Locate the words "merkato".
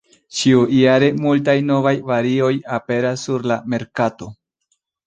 3.77-4.35